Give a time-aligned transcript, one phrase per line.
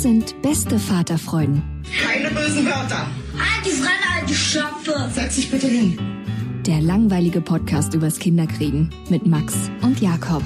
[0.00, 1.62] Das sind beste Vaterfreuden.
[2.02, 3.06] Keine bösen Wörter.
[3.62, 5.10] Die Fremde, alte Schöpfe!
[5.12, 5.98] Setz dich bitte hin.
[6.64, 10.42] Der langweilige Podcast übers Kinderkriegen mit Max und Jakob.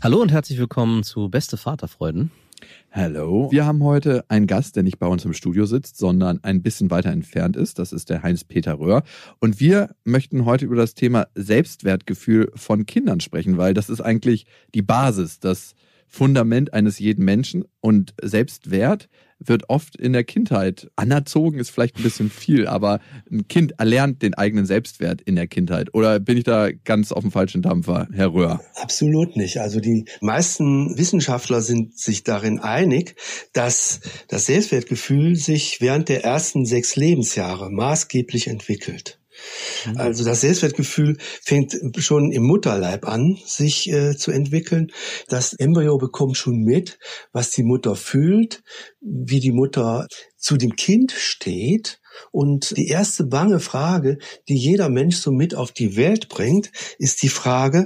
[0.00, 2.30] Hallo und herzlich willkommen zu Beste Vaterfreuden.
[2.92, 3.50] Hallo.
[3.50, 6.92] Wir haben heute einen Gast, der nicht bei uns im Studio sitzt, sondern ein bisschen
[6.92, 7.80] weiter entfernt ist.
[7.80, 9.02] Das ist der Heinz-Peter Röhr.
[9.40, 14.46] Und wir möchten heute über das Thema Selbstwertgefühl von Kindern sprechen, weil das ist eigentlich
[14.76, 15.74] die Basis, das
[16.12, 17.64] Fundament eines jeden Menschen.
[17.80, 23.48] Und Selbstwert wird oft in der Kindheit anerzogen, ist vielleicht ein bisschen viel, aber ein
[23.48, 25.94] Kind erlernt den eigenen Selbstwert in der Kindheit.
[25.94, 28.60] Oder bin ich da ganz auf dem falschen Dampfer, Herr Röhr?
[28.74, 29.58] Absolut nicht.
[29.58, 33.16] Also die meisten Wissenschaftler sind sich darin einig,
[33.54, 39.18] dass das Selbstwertgefühl sich während der ersten sechs Lebensjahre maßgeblich entwickelt.
[39.96, 44.88] Also das Selbstwertgefühl fängt schon im Mutterleib an, sich äh, zu entwickeln.
[45.28, 46.98] Das Embryo bekommt schon mit,
[47.32, 48.62] was die Mutter fühlt,
[49.00, 51.98] wie die Mutter zu dem Kind steht.
[52.30, 54.18] Und die erste bange Frage,
[54.48, 57.84] die jeder Mensch so mit auf die Welt bringt, ist die Frage,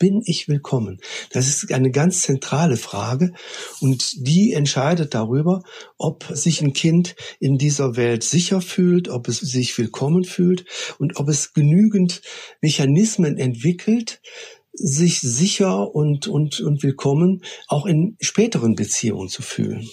[0.00, 0.98] bin ich willkommen?
[1.30, 3.32] Das ist eine ganz zentrale Frage
[3.80, 5.62] und die entscheidet darüber,
[5.98, 10.64] ob sich ein Kind in dieser Welt sicher fühlt, ob es sich willkommen fühlt
[10.98, 12.22] und ob es genügend
[12.60, 14.20] Mechanismen entwickelt,
[14.72, 19.86] sich sicher und, und, und willkommen auch in späteren Beziehungen zu fühlen.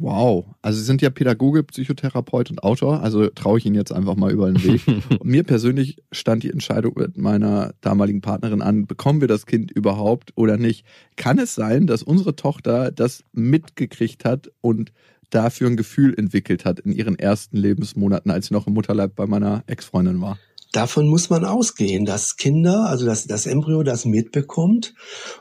[0.00, 4.16] Wow, also Sie sind ja Pädagoge, Psychotherapeut und Autor, also traue ich Ihnen jetzt einfach
[4.16, 4.80] mal über den Weg.
[4.86, 9.70] Und mir persönlich stand die Entscheidung mit meiner damaligen Partnerin an, bekommen wir das Kind
[9.70, 10.86] überhaupt oder nicht?
[11.16, 14.90] Kann es sein, dass unsere Tochter das mitgekriegt hat und
[15.28, 19.26] dafür ein Gefühl entwickelt hat in ihren ersten Lebensmonaten, als sie noch im Mutterleib bei
[19.26, 20.38] meiner Ex-Freundin war?
[20.72, 24.94] Davon muss man ausgehen, dass Kinder, also dass das Embryo das mitbekommt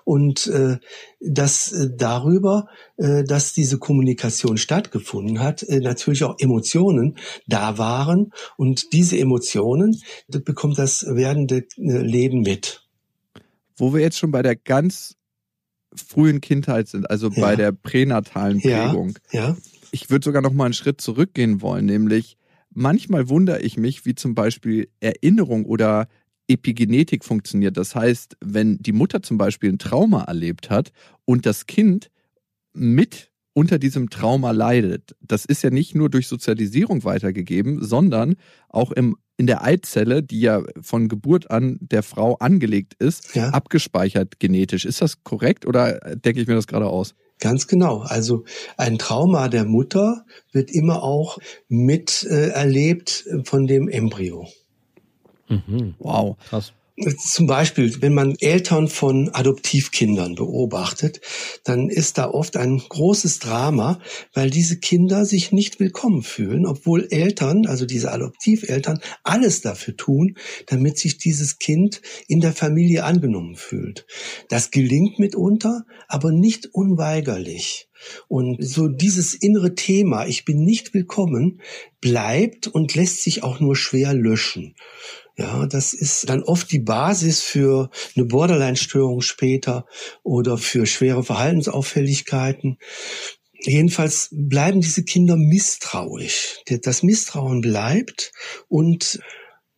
[0.03, 0.77] und äh,
[1.19, 2.67] dass äh, darüber,
[2.97, 10.01] äh, dass diese Kommunikation stattgefunden hat, äh, natürlich auch Emotionen da waren und diese Emotionen
[10.29, 12.87] das bekommt das werdende äh, Leben mit.
[13.77, 15.15] Wo wir jetzt schon bei der ganz
[15.95, 17.41] frühen Kindheit sind, also Ja.
[17.41, 18.87] bei der pränatalen Ja.
[18.87, 19.17] Prägung.
[19.31, 19.55] Ja,
[19.91, 22.37] ich würde sogar noch mal einen Schritt zurückgehen wollen, nämlich
[22.79, 26.07] manchmal wundere ich mich, wie zum Beispiel Erinnerung oder
[26.47, 27.77] Epigenetik funktioniert.
[27.77, 30.91] Das heißt, wenn die Mutter zum Beispiel ein Trauma erlebt hat
[31.25, 32.09] und das Kind
[32.73, 38.35] mit unter diesem Trauma leidet, das ist ja nicht nur durch Sozialisierung weitergegeben, sondern
[38.69, 43.49] auch im, in der Eizelle, die ja von Geburt an der Frau angelegt ist, Ja.
[43.49, 44.85] abgespeichert genetisch.
[44.85, 47.13] Ist das korrekt oder denke ich mir das gerade aus?
[47.39, 47.99] Ganz genau.
[47.99, 48.43] Also
[48.77, 54.47] ein Trauma der Mutter wird immer auch mit äh, erlebt von dem Embryo.
[55.47, 55.95] Mhm.
[55.99, 56.37] Wow.
[56.49, 56.73] Krass.
[57.17, 61.21] Zum Beispiel, wenn man Eltern von Adoptivkindern beobachtet,
[61.63, 64.01] dann ist da oft ein großes Drama,
[64.33, 70.35] weil diese Kinder sich nicht willkommen fühlen, obwohl Eltern, also diese Adoptiveltern, alles dafür tun,
[70.67, 74.05] damit sich dieses Kind in der Familie angenommen fühlt.
[74.49, 77.89] Das gelingt mitunter, aber nicht unweigerlich.
[78.27, 81.61] Und so dieses innere Thema, ich bin nicht willkommen,
[82.01, 84.75] bleibt und lässt sich auch nur schwer löschen.
[85.39, 89.85] Ja, das ist dann oft die Basis für eine Borderline-Störung später
[90.21, 92.77] oder für schwere Verhaltensauffälligkeiten.
[93.61, 96.57] Jedenfalls bleiben diese Kinder misstrauisch.
[96.81, 98.33] Das Misstrauen bleibt
[98.67, 99.21] und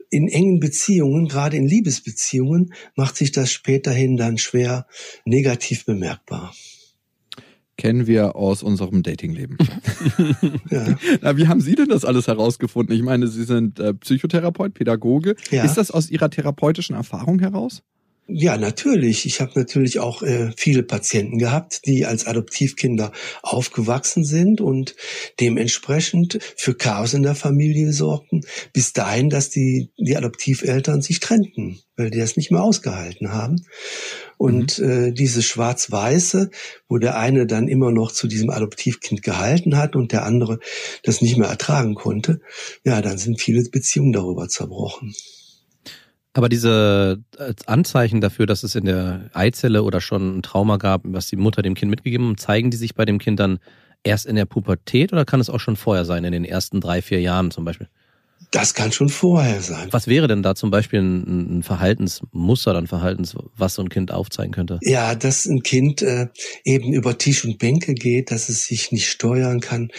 [0.10, 4.88] in engen Beziehungen, gerade in Liebesbeziehungen, macht sich das späterhin dann schwer
[5.26, 6.56] negativ bemerkbar.
[7.82, 9.58] Kennen wir aus unserem Datingleben.
[10.70, 10.96] Ja.
[11.22, 12.96] Na, wie haben Sie denn das alles herausgefunden?
[12.96, 15.36] Ich meine, Sie sind äh, Psychotherapeut, Pädagoge.
[15.50, 15.64] Ja.
[15.64, 17.82] Ist das aus Ihrer therapeutischen Erfahrung heraus?
[18.28, 19.26] Ja, natürlich.
[19.26, 24.96] Ich habe natürlich auch äh, viele Patienten gehabt, die als Adoptivkinder aufgewachsen sind und
[25.40, 31.80] dementsprechend für Chaos in der Familie sorgten, bis dahin, dass die, die Adoptiveltern sich trennten,
[31.98, 33.66] weil die das nicht mehr ausgehalten haben.
[34.38, 34.90] Und mhm.
[34.90, 36.52] äh, dieses Schwarz-Weiße,
[36.88, 40.60] wo der eine dann immer noch zu diesem Adoptivkind gehalten hat und der andere
[41.04, 42.40] das nicht mehr ertragen konnte,
[42.86, 45.14] ja, dann sind viele Beziehungen darüber zerbrochen.
[46.34, 51.02] Aber diese äh, Anzeichen dafür, dass es in der Eizelle oder schon ein Trauma gab,
[51.04, 53.60] was die Mutter dem Kind mitgegeben hat, zeigen die sich bei dem Kind dann
[54.04, 57.02] erst in der Pubertät oder kann es auch schon vorher sein, in den ersten drei,
[57.02, 57.90] vier Jahren zum Beispiel?
[58.50, 59.88] Das kann schon vorher sein.
[59.92, 64.12] Was wäre denn da zum Beispiel ein, ein Verhaltensmuster, ein Verhaltens, was so ein Kind
[64.12, 64.80] aufzeigen könnte?
[64.82, 66.28] Ja, dass ein Kind äh,
[66.64, 69.90] eben über Tisch und Bänke geht, dass es sich nicht steuern kann,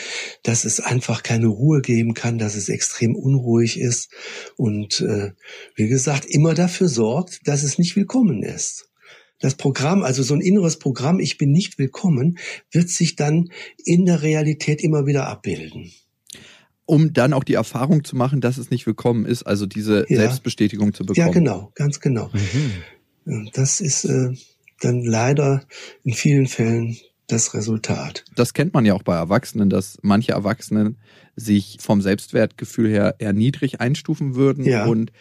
[0.43, 4.11] dass es einfach keine Ruhe geben kann, dass es extrem unruhig ist
[4.57, 5.33] und äh,
[5.77, 8.89] wie gesagt immer dafür sorgt, dass es nicht willkommen ist
[9.43, 12.39] das Programm, also so ein inneres Programm, ich bin nicht willkommen,
[12.71, 13.51] wird sich dann
[13.85, 15.93] in der Realität immer wieder abbilden
[16.93, 20.19] um dann auch die Erfahrung zu machen, dass es nicht willkommen ist, also diese ja.
[20.19, 21.27] Selbstbestätigung zu bekommen.
[21.27, 22.31] Ja, genau, ganz genau.
[23.25, 23.49] Mhm.
[23.55, 24.35] Das ist äh,
[24.83, 25.63] dann leider
[26.05, 26.99] in vielen Fällen
[27.29, 28.27] das Resultat.
[28.35, 30.99] Das kennt man ja auch bei Erwachsenen, dass manche Erwachsenen
[31.35, 34.85] sich vom Selbstwertgefühl her eher niedrig einstufen würden ja.
[34.85, 35.13] und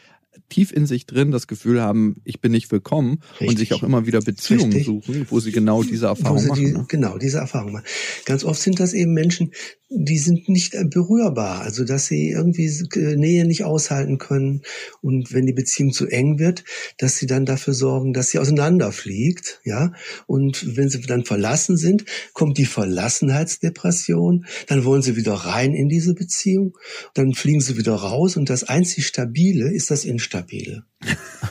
[0.50, 3.50] tief in sich drin das Gefühl haben, ich bin nicht willkommen Richtig.
[3.50, 4.86] und sich auch immer wieder Beziehungen Richtig.
[4.86, 6.64] suchen, wo sie genau diese Erfahrung machen.
[6.64, 6.86] Die, ne?
[6.88, 7.86] Genau, diese Erfahrung machen.
[8.26, 9.52] Ganz oft sind das eben Menschen,
[9.94, 14.62] die sind nicht berührbar, also dass sie irgendwie Nähe nicht aushalten können
[15.02, 16.64] und wenn die Beziehung zu eng wird,
[16.98, 19.92] dass sie dann dafür sorgen, dass sie auseinanderfliegt, ja,
[20.28, 25.90] und wenn sie dann verlassen sind, kommt die Verlassenheitsdepression, dann wollen sie wieder rein in
[25.90, 26.78] diese Beziehung,
[27.14, 30.84] dann fliegen sie wieder raus und das einzig Stabile ist das Instabile.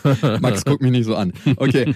[0.41, 1.33] Max, guck mich nicht so an.
[1.57, 1.95] Okay.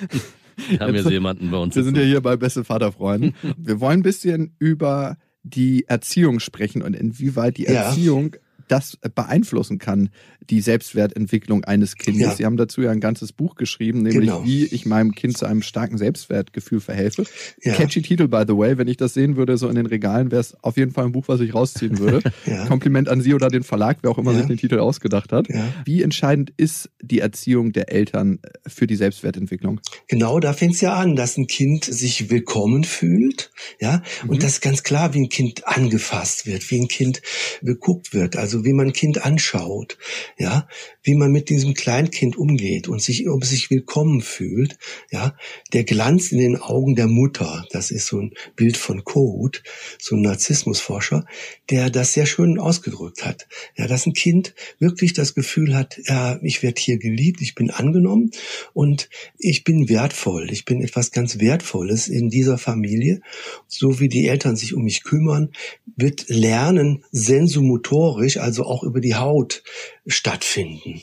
[0.68, 1.74] Wir haben jetzt jemanden bei uns.
[1.74, 3.34] Wir sind ja hier bei Beste Vaterfreunden.
[3.56, 8.40] Wir wollen ein bisschen über die Erziehung sprechen und inwieweit die Erziehung ja.
[8.68, 10.10] das beeinflussen kann,
[10.50, 12.22] die Selbstwertentwicklung eines Kindes.
[12.22, 12.34] Ja.
[12.34, 14.44] Sie haben dazu ja ein ganzes Buch geschrieben, nämlich genau.
[14.44, 17.24] wie ich meinem Kind zu einem starken Selbstwertgefühl verhelfe.
[17.62, 17.74] Ja.
[17.74, 18.78] Catchy Titel, by the way.
[18.78, 21.12] Wenn ich das sehen würde, so in den Regalen, wäre es auf jeden Fall ein
[21.12, 22.20] Buch, was ich rausziehen würde.
[22.46, 22.66] ja.
[22.66, 25.48] Kompliment an Sie oder den Verlag, wer auch immer sich den Titel ausgedacht hat.
[25.84, 29.80] Wie entscheidend ist die Erziehung der Eltern für die Selbstwertentwicklung?
[30.08, 33.50] Genau, da fängt es ja an, dass ein Kind sich willkommen fühlt,
[33.80, 34.30] ja, mhm.
[34.30, 37.22] und das ist ganz klar, wie ein Kind angefasst wird, wie ein Kind
[37.62, 39.98] geguckt wird, also wie man ein Kind anschaut,
[40.38, 40.68] ja,
[41.02, 44.78] wie man mit diesem Kleinkind umgeht und sich, ob sich willkommen fühlt,
[45.10, 45.36] ja,
[45.72, 49.62] der Glanz in den Augen der Mutter, das ist so ein Bild von Kohut,
[49.98, 51.24] so ein Narzissmusforscher,
[51.70, 53.46] der das sehr schön ausgedrückt hat,
[53.76, 57.70] ja, dass ein Kind wirklich das Gefühl hat, ja, ich werde hier geliebt, ich bin
[57.70, 58.30] angenommen
[58.72, 59.08] und
[59.38, 63.20] ich bin wertvoll, ich bin etwas ganz Wertvolles in dieser Familie,
[63.68, 65.50] so wie die Eltern sich um mich kümmern,
[65.96, 69.62] wird Lernen sensomotorisch, also auch über die Haut
[70.06, 71.02] stattfinden.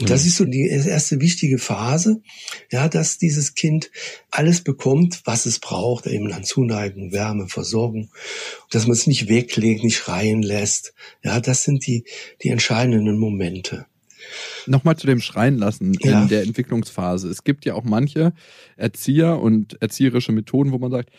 [0.00, 2.20] Und das ist so die erste wichtige Phase,
[2.72, 3.92] ja, dass dieses Kind
[4.30, 8.10] alles bekommt, was es braucht, eben an Zuneigung, Wärme, Versorgung,
[8.70, 10.94] dass man es nicht weglegt, nicht schreien lässt.
[11.22, 12.04] Ja, das sind die,
[12.42, 13.86] die entscheidenden Momente.
[14.66, 16.24] Nochmal zu dem Schreien lassen in ja.
[16.26, 17.28] der Entwicklungsphase.
[17.28, 18.32] Es gibt ja auch manche
[18.76, 21.10] Erzieher und erzieherische Methoden, wo man sagt,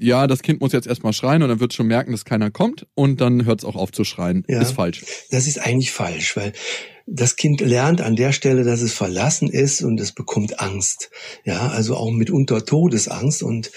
[0.00, 2.50] ja, das Kind muss jetzt erstmal schreien und dann wird es schon merken, dass keiner
[2.50, 4.44] kommt und dann hört es auch auf zu schreien.
[4.48, 5.04] Ja, ist falsch.
[5.30, 6.52] Das ist eigentlich falsch, weil
[7.06, 11.10] das Kind lernt an der Stelle, dass es verlassen ist und es bekommt Angst.
[11.44, 13.72] Ja, also auch mitunter Todesangst und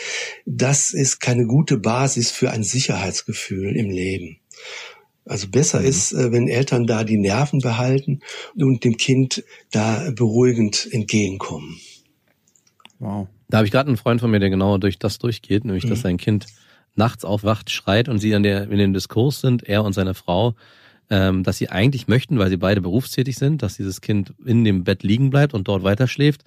[0.46, 4.38] das ist keine gute Basis für ein Sicherheitsgefühl im Leben.
[5.26, 5.86] Also besser mhm.
[5.88, 8.22] ist, äh, wenn Eltern da die Nerven behalten
[8.56, 11.80] und dem Kind da beruhigend entgegenkommen.
[13.00, 13.28] Wow.
[13.54, 16.00] Da habe ich gerade einen Freund von mir, der genau durch das durchgeht, nämlich dass
[16.00, 16.02] mhm.
[16.02, 16.48] sein Kind
[16.96, 20.56] nachts aufwacht, schreit und sie an der, in dem Diskurs sind, er und seine Frau,
[21.12, 24.84] ähm, dass sie eigentlich möchten, weil sie beide berufstätig sind, dass dieses Kind in dem
[24.84, 26.42] Bett liegen bleibt und dort weiter schläft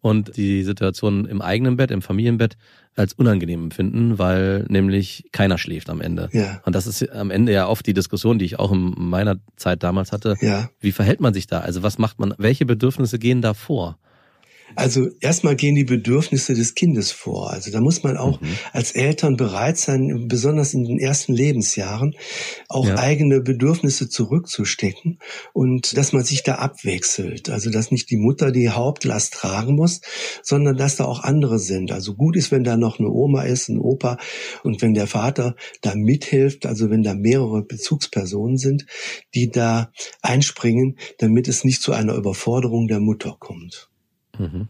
[0.00, 2.56] und die Situation im eigenen Bett, im Familienbett
[2.94, 6.30] als unangenehm empfinden, weil nämlich keiner schläft am Ende.
[6.32, 6.62] Ja.
[6.64, 9.82] Und das ist am Ende ja oft die Diskussion, die ich auch in meiner Zeit
[9.82, 10.36] damals hatte.
[10.40, 10.70] Ja.
[10.80, 11.60] Wie verhält man sich da?
[11.60, 13.98] Also was macht man, welche Bedürfnisse gehen da vor?
[14.74, 17.50] Also erstmal gehen die Bedürfnisse des Kindes vor.
[17.50, 18.58] Also da muss man auch mhm.
[18.72, 22.14] als Eltern bereit sein, besonders in den ersten Lebensjahren,
[22.68, 22.98] auch ja.
[22.98, 25.18] eigene Bedürfnisse zurückzustecken
[25.52, 27.48] und dass man sich da abwechselt.
[27.48, 30.00] Also dass nicht die Mutter die Hauptlast tragen muss,
[30.42, 31.92] sondern dass da auch andere sind.
[31.92, 34.18] Also gut ist, wenn da noch eine Oma ist, ein Opa
[34.64, 38.86] und wenn der Vater da mithilft, also wenn da mehrere Bezugspersonen sind,
[39.34, 39.92] die da
[40.22, 43.88] einspringen, damit es nicht zu einer Überforderung der Mutter kommt.
[44.38, 44.68] Mhm.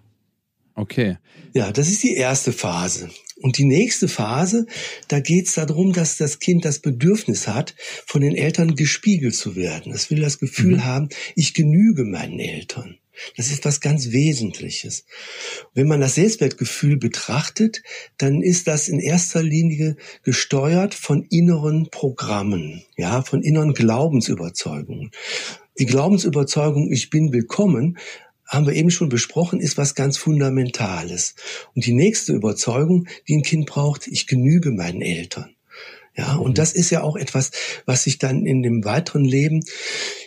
[0.75, 1.17] Okay.
[1.55, 3.09] Ja, das ist die erste Phase.
[3.41, 4.67] Und die nächste Phase,
[5.09, 7.75] da geht es darum, dass das Kind das Bedürfnis hat,
[8.07, 9.93] von den Eltern gespiegelt zu werden.
[9.93, 10.85] Es will das Gefühl mhm.
[10.85, 12.99] haben, ich genüge meinen Eltern.
[13.37, 15.05] Das ist was ganz Wesentliches.
[15.75, 17.83] Wenn man das Selbstwertgefühl betrachtet,
[18.19, 25.11] dann ist das in erster Linie gesteuert von inneren Programmen, ja, von inneren Glaubensüberzeugungen.
[25.79, 27.99] Die Glaubensüberzeugung, ich bin willkommen,
[28.47, 31.35] haben wir eben schon besprochen, ist was ganz Fundamentales.
[31.75, 35.57] Und die nächste Überzeugung, die ein Kind braucht, ich genüge meinen Eltern.
[36.17, 36.55] Ja, und mhm.
[36.55, 37.51] das ist ja auch etwas,
[37.85, 39.57] was sich dann in dem weiteren Leben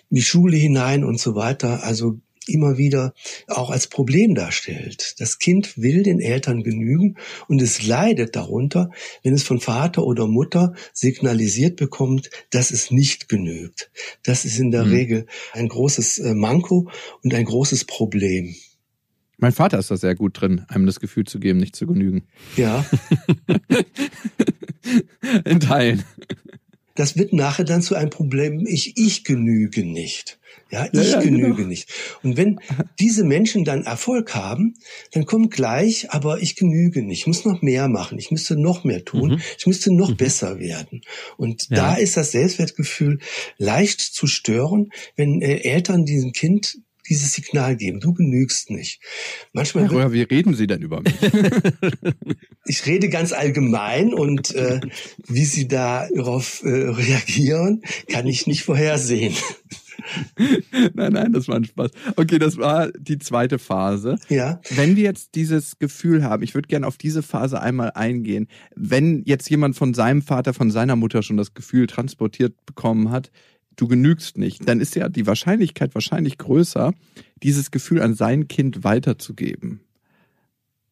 [0.09, 3.13] in die Schule hinein und so weiter, also immer wieder
[3.47, 5.15] auch als Problem darstellt.
[5.19, 7.15] Das Kind will den Eltern genügen
[7.47, 8.91] und es leidet darunter,
[9.23, 13.91] wenn es von Vater oder Mutter signalisiert bekommt, dass es nicht genügt.
[14.23, 14.91] Das ist in der mhm.
[14.91, 16.89] Regel ein großes äh, Manko
[17.23, 18.55] und ein großes Problem.
[19.37, 22.23] Mein Vater ist da sehr gut drin, einem das Gefühl zu geben, nicht zu genügen.
[22.57, 22.85] Ja.
[25.45, 26.03] in Teilen.
[26.99, 30.37] Das wird nachher dann zu einem Problem, ich, ich genüge nicht.
[30.69, 31.69] Ja, ich ja, ja, genüge genau.
[31.69, 31.89] nicht.
[32.23, 32.59] Und wenn
[32.99, 34.73] diese Menschen dann Erfolg haben,
[35.13, 37.21] dann kommt gleich, aber ich genüge nicht.
[37.21, 38.19] Ich muss noch mehr machen.
[38.19, 39.29] Ich müsste noch mehr tun.
[39.31, 39.41] Mhm.
[39.57, 40.17] Ich müsste noch mhm.
[40.17, 40.99] besser werden.
[41.37, 41.77] Und ja.
[41.77, 43.19] da ist das Selbstwertgefühl
[43.57, 46.79] leicht zu stören, wenn äh, Eltern diesem Kind
[47.09, 47.99] dieses Signal geben.
[47.99, 49.01] Du genügst nicht.
[49.53, 49.85] Manchmal.
[49.85, 51.15] Herr Röhr, wie reden Sie denn über mich?
[52.65, 54.79] ich rede ganz allgemein und äh,
[55.27, 59.33] wie Sie darauf äh, reagieren, kann ich nicht vorhersehen.
[60.93, 61.91] nein, nein, das war ein Spaß.
[62.15, 64.17] Okay, das war die zweite Phase.
[64.29, 64.61] Ja.
[64.69, 69.23] Wenn wir jetzt dieses Gefühl haben, ich würde gerne auf diese Phase einmal eingehen, wenn
[69.25, 73.31] jetzt jemand von seinem Vater, von seiner Mutter schon das Gefühl transportiert bekommen hat,
[73.79, 76.93] du genügst nicht, dann ist ja die Wahrscheinlichkeit wahrscheinlich größer,
[77.41, 79.81] dieses Gefühl an sein Kind weiterzugeben.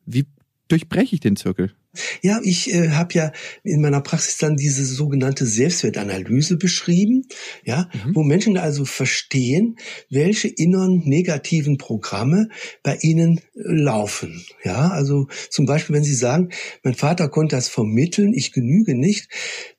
[0.05, 0.25] Wie
[0.69, 1.73] durchbreche ich den Zirkel?
[2.21, 3.31] Ja, ich äh, habe ja
[3.63, 7.25] in meiner Praxis dann diese sogenannte Selbstwertanalyse beschrieben,
[7.63, 8.15] ja, mhm.
[8.15, 9.77] wo Menschen also verstehen,
[10.09, 12.49] welche inneren negativen Programme
[12.83, 14.45] bei ihnen äh, laufen.
[14.63, 16.49] Ja, also zum Beispiel, wenn sie sagen,
[16.83, 19.29] mein Vater konnte das vermitteln, ich genüge nicht,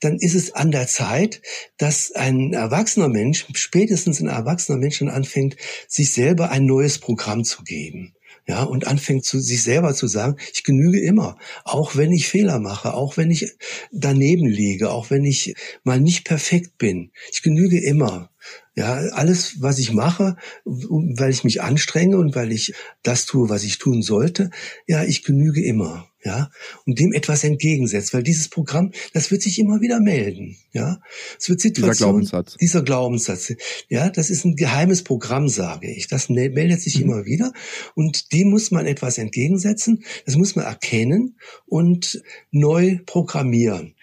[0.01, 1.43] dann ist es an der Zeit,
[1.77, 5.57] dass ein erwachsener Mensch, spätestens ein erwachsener Mensch anfängt,
[5.87, 8.15] sich selber ein neues Programm zu geben
[8.49, 12.59] ja, und anfängt zu sich selber zu sagen, ich genüge immer, auch wenn ich Fehler
[12.59, 13.53] mache, auch wenn ich
[13.93, 17.13] daneben liege, auch wenn ich mal nicht perfekt bin.
[17.31, 18.31] Ich genüge immer.
[18.79, 23.65] Ja, alles, was ich mache, weil ich mich anstrenge und weil ich das tue, was
[23.65, 24.51] ich tun sollte,
[24.87, 26.51] ja, ich genüge immer ja,
[26.85, 31.01] und dem etwas entgegensetzt, weil dieses Programm, das wird sich immer wieder melden, ja.
[31.39, 32.57] Es wird Situation, dieser Glaubenssatz.
[32.57, 33.53] Dieser Glaubenssatz,
[33.89, 36.09] ja, das ist ein geheimes Programm, sage ich.
[36.09, 37.03] Das meldet sich mhm.
[37.03, 37.53] immer wieder
[37.95, 43.95] und dem muss man etwas entgegensetzen, das muss man erkennen und neu programmieren.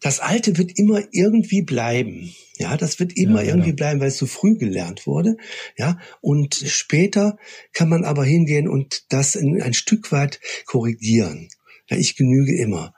[0.00, 2.34] Das Alte wird immer irgendwie bleiben.
[2.56, 5.36] Ja, das wird immer ja, irgendwie bleiben, weil es so früh gelernt wurde.
[5.76, 7.38] Ja, und später
[7.72, 11.48] kann man aber hingehen und das in ein Stück weit korrigieren.
[11.88, 12.94] Ja, ich genüge immer.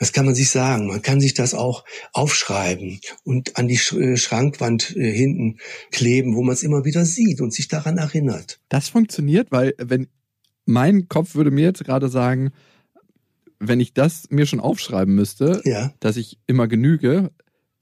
[0.00, 0.86] Das kann man sich sagen.
[0.86, 5.58] Man kann sich das auch aufschreiben und an die äh, Schrankwand äh, hinten
[5.92, 8.60] kleben, wo man es immer wieder sieht und sich daran erinnert.
[8.70, 10.08] Das funktioniert, weil wenn
[10.64, 12.50] mein Kopf würde mir jetzt gerade sagen,
[13.60, 15.92] wenn ich das mir schon aufschreiben müsste, ja.
[16.00, 17.30] dass ich immer genüge,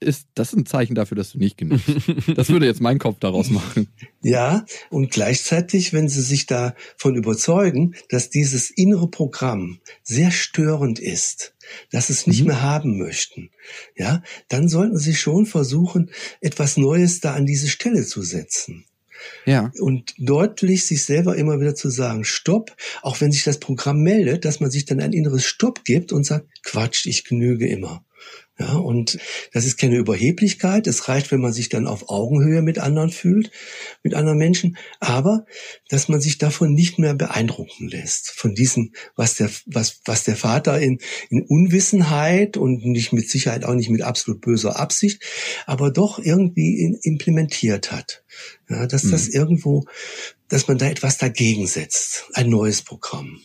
[0.01, 1.87] ist das ein Zeichen dafür, dass du nicht genügst.
[2.35, 3.89] Das würde jetzt mein Kopf daraus machen.
[4.21, 11.55] Ja, und gleichzeitig, wenn Sie sich davon überzeugen, dass dieses innere Programm sehr störend ist,
[11.91, 12.47] dass es nicht mhm.
[12.47, 13.49] mehr haben möchten,
[13.95, 18.85] ja, dann sollten Sie schon versuchen, etwas Neues da an diese Stelle zu setzen.
[19.45, 19.71] Ja.
[19.79, 24.45] Und deutlich sich selber immer wieder zu sagen, Stopp, auch wenn sich das Programm meldet,
[24.45, 28.03] dass man sich dann ein inneres Stopp gibt und sagt, Quatsch, ich genüge immer.
[28.59, 29.17] Ja, und
[29.53, 30.85] das ist keine Überheblichkeit.
[30.85, 33.51] Es reicht, wenn man sich dann auf Augenhöhe mit anderen fühlt,
[34.03, 34.75] mit anderen Menschen.
[34.99, 35.45] Aber,
[35.87, 38.31] dass man sich davon nicht mehr beeindrucken lässt.
[38.31, 40.99] Von diesem, was der, was, was der Vater in,
[41.29, 45.23] in Unwissenheit und nicht mit Sicherheit auch nicht mit absolut böser Absicht,
[45.65, 48.23] aber doch irgendwie in, implementiert hat.
[48.69, 49.11] Ja, dass mhm.
[49.11, 49.85] das irgendwo,
[50.49, 52.25] dass man da etwas dagegen setzt.
[52.33, 53.39] Ein neues Programm.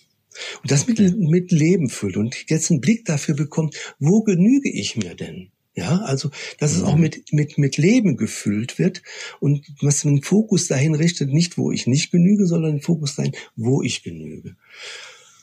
[0.64, 4.96] Und das mit, mit Leben füllt und jetzt einen Blick dafür bekommt, wo genüge ich
[4.96, 5.50] mir denn?
[5.74, 7.02] Ja, also, dass es auch mhm.
[7.02, 9.02] mit, mit, mit Leben gefüllt wird
[9.40, 13.32] und was den Fokus dahin richtet, nicht wo ich nicht genüge, sondern den Fokus dahin,
[13.56, 14.56] wo ich genüge.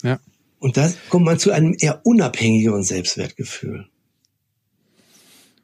[0.01, 0.19] Ja.
[0.57, 3.89] Und da kommt man zu einem eher unabhängigeren Selbstwertgefühl.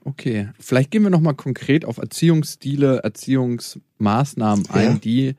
[0.04, 4.98] Okay, vielleicht gehen wir nochmal konkret auf Erziehungsstile, Erziehungsmaßnahmen ein, ja.
[5.00, 5.36] die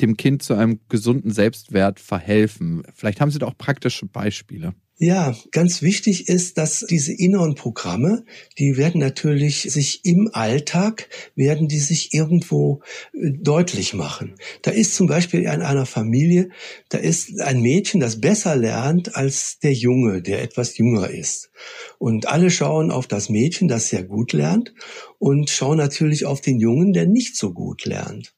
[0.00, 2.82] dem Kind zu einem gesunden Selbstwert verhelfen?
[2.94, 4.74] Vielleicht haben Sie da auch praktische Beispiele.
[5.02, 8.22] Ja, ganz wichtig ist, dass diese inneren Programme,
[8.58, 12.82] die werden natürlich sich im Alltag, werden die sich irgendwo
[13.14, 14.34] äh, deutlich machen.
[14.60, 16.50] Da ist zum Beispiel in einer Familie,
[16.90, 21.50] da ist ein Mädchen, das besser lernt als der Junge, der etwas jünger ist.
[21.98, 24.74] Und alle schauen auf das Mädchen, das sehr gut lernt
[25.18, 28.34] und schauen natürlich auf den Jungen, der nicht so gut lernt.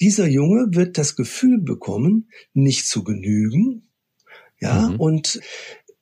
[0.00, 3.82] Dieser Junge wird das Gefühl bekommen, nicht zu genügen,
[4.60, 5.00] ja, mhm.
[5.00, 5.40] und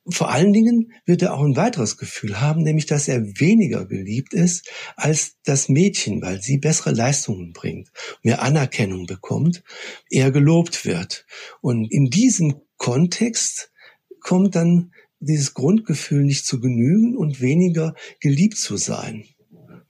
[0.07, 4.33] vor allen Dingen wird er auch ein weiteres Gefühl haben, nämlich dass er weniger geliebt
[4.33, 9.63] ist als das Mädchen, weil sie bessere Leistungen bringt, mehr Anerkennung bekommt,
[10.09, 11.25] er gelobt wird.
[11.61, 13.71] Und in diesem Kontext
[14.19, 19.25] kommt dann dieses Grundgefühl nicht zu genügen und weniger geliebt zu sein.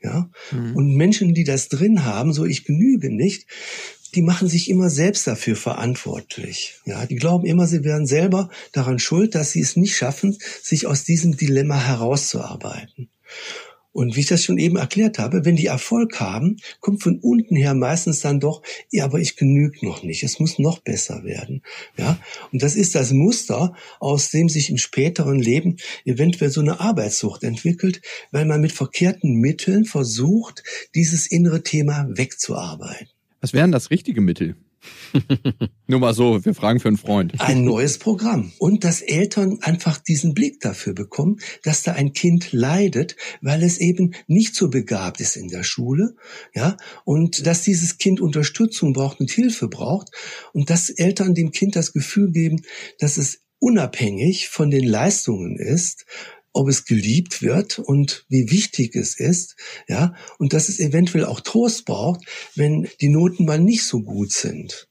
[0.02, 0.30] Ja?
[0.52, 0.76] Mhm.
[0.76, 3.48] Und Menschen, die das drin haben, so ich genüge nicht,
[4.16, 6.80] die machen sich immer selbst dafür verantwortlich.
[6.86, 10.88] Ja, die glauben immer, sie wären selber daran schuld, dass sie es nicht schaffen, sich
[10.88, 13.10] aus diesem Dilemma herauszuarbeiten.
[13.92, 17.56] Und wie ich das schon eben erklärt habe, wenn die Erfolg haben, kommt von unten
[17.56, 21.62] her meistens dann doch, ja, aber ich genüge noch nicht, es muss noch besser werden.
[21.98, 22.20] Ja,
[22.52, 27.44] und das ist das Muster, aus dem sich im späteren Leben eventuell so eine Arbeitssucht
[27.44, 33.15] entwickelt, weil man mit verkehrten Mitteln versucht, dieses innere Thema wegzuarbeiten.
[33.46, 34.56] Was wären das richtige Mittel?
[35.88, 37.40] Nur mal so, wir fragen für einen Freund.
[37.40, 38.54] Ein neues Programm.
[38.58, 43.78] Und dass Eltern einfach diesen Blick dafür bekommen, dass da ein Kind leidet, weil es
[43.78, 46.16] eben nicht so begabt ist in der Schule,
[46.56, 50.10] ja, und dass dieses Kind Unterstützung braucht und Hilfe braucht
[50.52, 52.64] und dass Eltern dem Kind das Gefühl geben,
[52.98, 56.08] dass es unabhängig von den Leistungen ist,
[56.56, 59.58] ob es geliebt wird und wie wichtig es ist,
[59.88, 64.32] ja, und dass es eventuell auch Trost braucht, wenn die Noten mal nicht so gut
[64.32, 64.88] sind.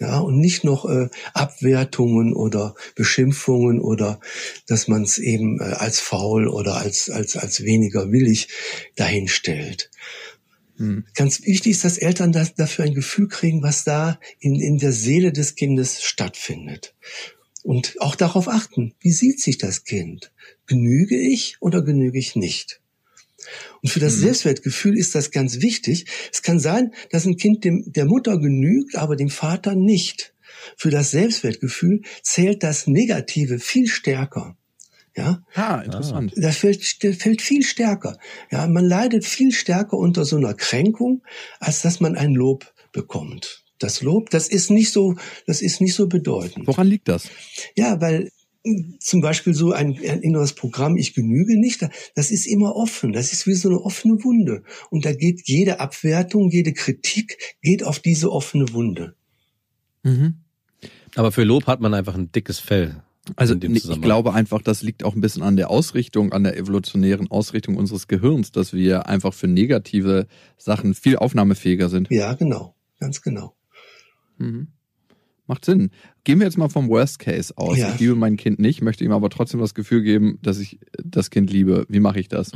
[0.00, 4.20] Ja, und nicht noch äh, Abwertungen oder Beschimpfungen oder
[4.66, 8.48] dass man es eben äh, als faul oder als, als, als weniger willig
[8.94, 9.90] dahinstellt.
[10.76, 11.04] Hm.
[11.14, 14.92] Ganz wichtig ist, dass Eltern das, dafür ein Gefühl kriegen, was da in, in der
[14.92, 16.94] Seele des Kindes stattfindet.
[17.64, 20.32] Und auch darauf achten, wie sieht sich das Kind?
[20.68, 22.80] Genüge ich oder genüge ich nicht?
[23.82, 24.20] Und für das mhm.
[24.20, 26.06] Selbstwertgefühl ist das ganz wichtig.
[26.32, 30.34] Es kann sein, dass ein Kind dem, der Mutter genügt, aber dem Vater nicht.
[30.76, 34.56] Für das Selbstwertgefühl zählt das Negative viel stärker.
[35.16, 36.32] Ja, ah, interessant.
[36.36, 38.18] Das fällt, fällt viel stärker.
[38.52, 41.22] Ja, man leidet viel stärker unter so einer Kränkung,
[41.58, 43.64] als dass man ein Lob bekommt.
[43.80, 46.66] Das Lob, das ist nicht so, das ist nicht so bedeutend.
[46.66, 47.28] Woran liegt das?
[47.74, 48.30] Ja, weil
[49.00, 53.32] zum Beispiel so ein, ein inneres Programm, ich genüge nicht, das ist immer offen, das
[53.32, 54.62] ist wie so eine offene Wunde.
[54.90, 59.14] Und da geht jede Abwertung, jede Kritik geht auf diese offene Wunde.
[60.02, 60.34] Mhm.
[61.14, 63.02] Aber für Lob hat man einfach ein dickes Fell.
[63.36, 67.30] Also ich glaube einfach, das liegt auch ein bisschen an der Ausrichtung, an der evolutionären
[67.30, 70.26] Ausrichtung unseres Gehirns, dass wir einfach für negative
[70.56, 72.08] Sachen viel aufnahmefähiger sind.
[72.10, 73.54] Ja, genau, ganz genau.
[74.38, 74.68] Mhm.
[75.48, 75.90] Macht Sinn.
[76.24, 77.78] Gehen wir jetzt mal vom Worst Case aus.
[77.78, 77.92] Ja.
[77.92, 81.30] Ich liebe mein Kind nicht, möchte ihm aber trotzdem das Gefühl geben, dass ich das
[81.30, 81.86] Kind liebe.
[81.88, 82.52] Wie mache ich das?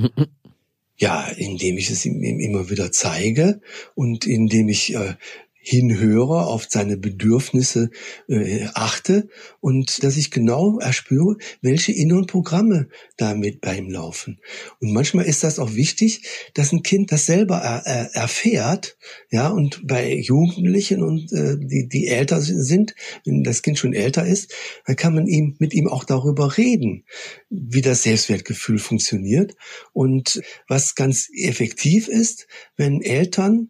[0.99, 3.61] Ja, indem ich es ihm immer wieder zeige
[3.95, 5.15] und indem ich äh,
[5.63, 7.91] hinhöre, auf seine Bedürfnisse
[8.29, 9.29] äh, achte
[9.61, 14.41] und dass ich genau erspüre, welche inneren Programme damit bei ihm laufen.
[14.81, 16.23] Und manchmal ist das auch wichtig,
[16.55, 18.97] dass ein Kind das selber er, er, erfährt,
[19.31, 22.95] ja, und bei Jugendlichen und äh, die, die älter sind,
[23.25, 24.53] wenn das Kind schon älter ist,
[24.85, 27.05] dann kann man ihm mit ihm auch darüber reden,
[27.51, 29.55] wie das Selbstwertgefühl funktioniert
[29.93, 33.69] und was ganz effektiv ist, wenn Eltern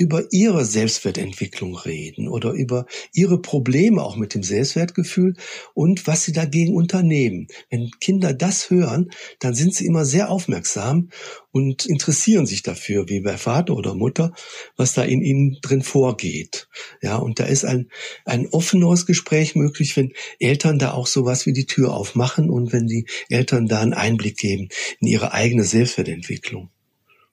[0.00, 5.34] über ihre Selbstwertentwicklung reden oder über ihre Probleme auch mit dem Selbstwertgefühl
[5.74, 7.48] und was sie dagegen unternehmen.
[7.68, 9.10] Wenn Kinder das hören,
[9.40, 11.10] dann sind sie immer sehr aufmerksam
[11.52, 14.32] und interessieren sich dafür, wie bei Vater oder Mutter,
[14.74, 16.68] was da in ihnen drin vorgeht.
[17.02, 17.90] Ja, und da ist ein,
[18.24, 22.86] ein offeneres Gespräch möglich, wenn Eltern da auch sowas wie die Tür aufmachen und wenn
[22.86, 26.70] die Eltern da einen Einblick geben in ihre eigene Selbstwertentwicklung.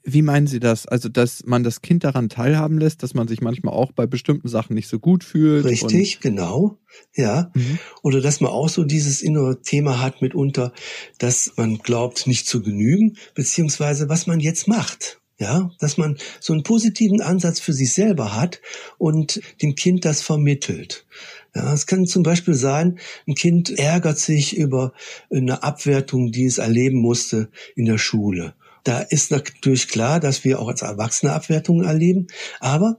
[0.10, 0.86] Wie meinen Sie das?
[0.86, 4.48] Also, dass man das Kind daran teilhaben lässt, dass man sich manchmal auch bei bestimmten
[4.48, 5.65] Sachen nicht so gut fühlt?
[5.65, 6.78] Richtig, genau.
[7.13, 7.52] Ja.
[7.54, 7.78] Mhm.
[8.04, 10.72] Oder dass man auch so dieses innere Thema hat mitunter,
[11.17, 15.20] dass man glaubt, nicht zu genügen, beziehungsweise was man jetzt macht.
[15.39, 18.62] Ja, dass man so einen positiven Ansatz für sich selber hat
[18.98, 21.06] und dem Kind das vermittelt.
[21.54, 24.93] Ja, es kann zum Beispiel sein, ein Kind ärgert sich über
[25.30, 28.56] eine Abwertung, die es erleben musste in der Schule.
[28.88, 32.28] Da ist natürlich klar, dass wir auch als Erwachsene Abwertungen erleben.
[32.62, 32.97] Aber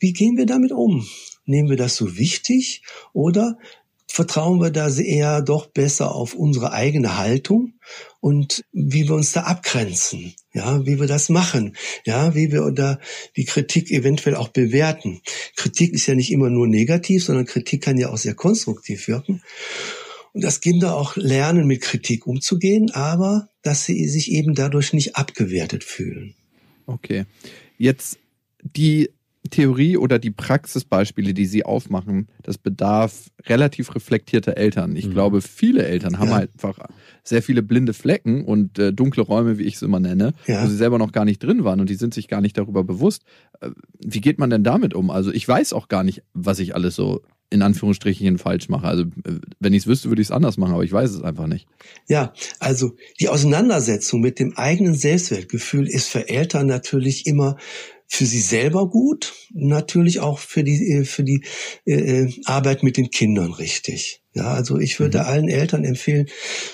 [0.00, 1.06] wie gehen wir damit um?
[1.44, 3.56] Nehmen wir das so wichtig oder
[4.08, 7.74] vertrauen wir da eher doch besser auf unsere eigene Haltung
[8.18, 12.98] und wie wir uns da abgrenzen, ja, wie wir das machen, ja, wie wir da
[13.36, 15.20] die Kritik eventuell auch bewerten.
[15.54, 19.44] Kritik ist ja nicht immer nur negativ, sondern Kritik kann ja auch sehr konstruktiv wirken.
[20.32, 25.16] Und dass Kinder auch lernen, mit Kritik umzugehen, aber dass sie sich eben dadurch nicht
[25.16, 26.34] abgewertet fühlen.
[26.86, 27.24] Okay.
[27.76, 28.18] Jetzt
[28.62, 29.10] die
[29.48, 34.94] Theorie oder die Praxisbeispiele, die Sie aufmachen, das bedarf relativ reflektierter Eltern.
[34.96, 35.12] Ich mhm.
[35.12, 36.34] glaube, viele Eltern haben ja.
[36.36, 36.78] halt einfach
[37.24, 40.62] sehr viele blinde Flecken und äh, dunkle Räume, wie ich es immer nenne, ja.
[40.62, 42.84] wo sie selber noch gar nicht drin waren und die sind sich gar nicht darüber
[42.84, 43.24] bewusst.
[43.60, 43.70] Äh,
[44.04, 45.10] wie geht man denn damit um?
[45.10, 48.86] Also ich weiß auch gar nicht, was ich alles so in Anführungsstrichen falsch mache.
[48.86, 51.22] Also äh, wenn ich es wüsste, würde ich es anders machen, aber ich weiß es
[51.22, 51.66] einfach nicht.
[52.08, 57.56] Ja, also die Auseinandersetzung mit dem eigenen Selbstwertgefühl ist für Eltern natürlich immer
[58.06, 61.44] für sie selber gut, natürlich auch für die äh, für die
[61.86, 64.19] äh, äh, Arbeit mit den Kindern richtig.
[64.32, 65.24] Ja, also ich würde mhm.
[65.24, 66.28] allen Eltern empfehlen,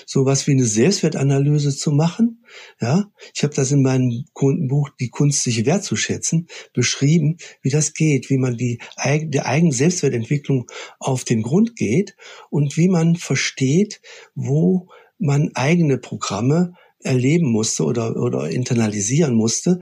[0.05, 2.43] sowas wie eine Selbstwertanalyse zu machen.
[2.79, 8.29] Ja, ich habe das in meinem Kundenbuch Die Kunst sich wertzuschätzen beschrieben, wie das geht,
[8.29, 10.67] wie man die der eigenen Selbstwertentwicklung
[10.99, 12.15] auf den Grund geht
[12.49, 14.01] und wie man versteht,
[14.35, 19.81] wo man eigene Programme erleben musste oder, oder internalisieren musste,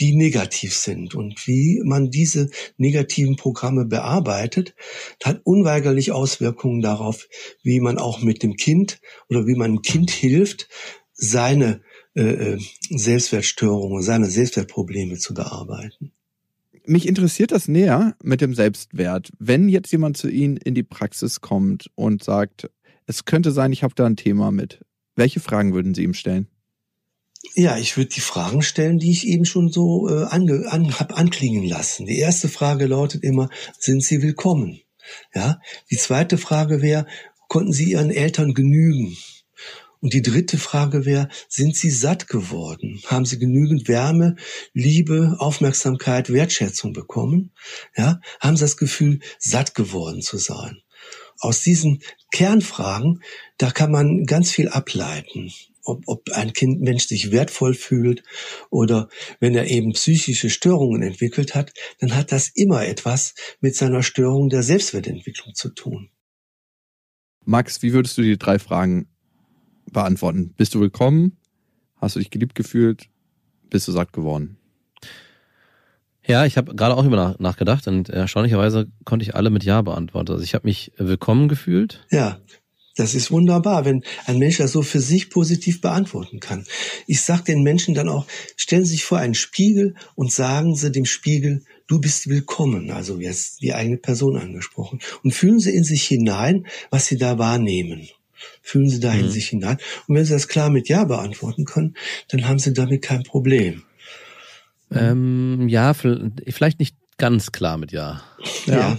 [0.00, 1.14] die negativ sind.
[1.14, 4.74] Und wie man diese negativen Programme bearbeitet,
[5.22, 7.28] hat unweigerlich Auswirkungen darauf,
[7.62, 10.68] wie man auch mit dem Kind oder wie man dem Kind hilft,
[11.12, 11.80] seine
[12.14, 12.22] äh,
[12.54, 12.58] äh
[12.90, 16.12] Selbstwertstörungen, seine Selbstwertprobleme zu bearbeiten.
[16.84, 19.30] Mich interessiert das näher mit dem Selbstwert.
[19.38, 22.70] Wenn jetzt jemand zu Ihnen in die Praxis kommt und sagt,
[23.06, 24.84] es könnte sein, ich habe da ein Thema mit.
[25.16, 26.48] Welche Fragen würden Sie ihm stellen?
[27.54, 31.18] Ja, ich würde die Fragen stellen, die ich eben schon so äh, ange, an, hab
[31.18, 32.06] anklingen lassen.
[32.06, 34.80] Die erste Frage lautet immer, sind Sie willkommen?
[35.34, 37.06] Ja, die zweite Frage wäre,
[37.48, 39.16] konnten Sie Ihren Eltern genügen?
[40.00, 43.00] Und die dritte Frage wäre, sind Sie satt geworden?
[43.06, 44.36] Haben Sie genügend Wärme,
[44.72, 47.52] Liebe, Aufmerksamkeit, Wertschätzung bekommen?
[47.96, 50.82] Ja, haben Sie das Gefühl, satt geworden zu sein?
[51.38, 53.22] Aus diesen Kernfragen,
[53.58, 55.52] da kann man ganz viel ableiten
[55.86, 58.22] ob, ob ein Kind Mensch sich wertvoll fühlt
[58.70, 59.08] oder
[59.40, 64.48] wenn er eben psychische Störungen entwickelt hat, dann hat das immer etwas mit seiner Störung
[64.48, 66.10] der Selbstwertentwicklung zu tun.
[67.44, 69.08] Max, wie würdest du die drei Fragen
[69.90, 70.52] beantworten?
[70.56, 71.38] Bist du willkommen?
[71.96, 73.08] Hast du dich geliebt gefühlt?
[73.70, 74.58] Bist du satt geworden?
[76.26, 80.32] Ja, ich habe gerade auch über nachgedacht und erstaunlicherweise konnte ich alle mit Ja beantworten.
[80.32, 82.04] Also ich habe mich willkommen gefühlt.
[82.10, 82.40] Ja,
[82.96, 86.64] das ist wunderbar, wenn ein Mensch das so für sich positiv beantworten kann.
[87.06, 90.90] Ich sage den Menschen dann auch, stellen Sie sich vor einen Spiegel und sagen Sie
[90.90, 95.00] dem Spiegel, du bist willkommen, also jetzt die eigene Person angesprochen.
[95.22, 98.08] Und fühlen Sie in sich hinein, was Sie da wahrnehmen.
[98.62, 99.30] Fühlen Sie da in mhm.
[99.30, 99.76] sich hinein.
[100.08, 101.96] Und wenn Sie das klar mit Ja beantworten können,
[102.28, 103.82] dann haben Sie damit kein Problem.
[104.90, 108.22] Ähm, ja, vielleicht nicht ganz klar mit Ja.
[108.66, 108.74] Ja.
[108.74, 108.98] ja.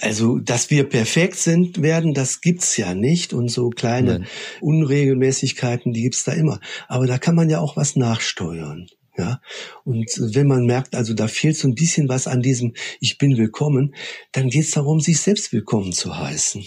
[0.00, 3.32] Also, dass wir perfekt sind werden, das gibt's ja nicht.
[3.32, 4.26] Und so kleine Nein.
[4.60, 6.60] Unregelmäßigkeiten, die gibt's da immer.
[6.88, 8.88] Aber da kann man ja auch was nachsteuern.
[9.16, 9.40] Ja,
[9.84, 13.36] und wenn man merkt, also da fehlt so ein bisschen was an diesem Ich bin
[13.36, 13.94] willkommen,
[14.32, 16.64] dann geht's darum, sich selbst willkommen zu heißen.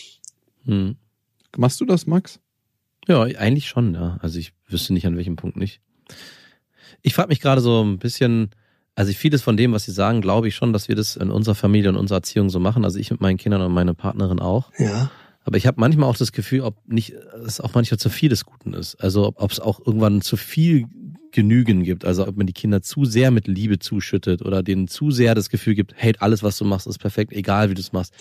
[0.63, 0.95] Hm.
[1.57, 2.39] Machst du das, Max?
[3.05, 4.17] Ja, eigentlich schon, ja.
[4.21, 5.81] Also ich wüsste nicht, an welchem Punkt nicht.
[7.01, 8.51] Ich frage mich gerade so ein bisschen,
[8.97, 11.53] also vieles von dem, was Sie sagen, glaube ich schon, dass wir das in unserer
[11.53, 12.83] Familie und unserer Erziehung so machen.
[12.83, 14.71] Also ich mit meinen Kindern und meine Partnerin auch.
[14.79, 15.11] Ja.
[15.43, 17.13] Aber ich habe manchmal auch das Gefühl, ob nicht
[17.45, 18.95] es auch manchmal zu viel des Guten ist.
[18.95, 20.87] Also ob es auch irgendwann zu viel
[21.31, 22.05] Genügen gibt.
[22.05, 25.49] Also ob man die Kinder zu sehr mit Liebe zuschüttet oder denen zu sehr das
[25.49, 28.15] Gefühl gibt, hey, alles, was du machst, ist perfekt, egal wie du es machst.